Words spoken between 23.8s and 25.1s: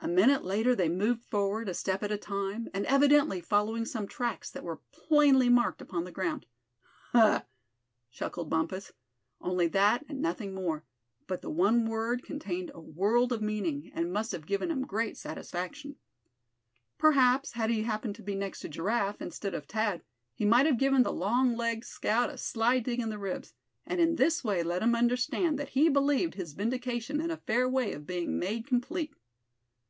and in this way let him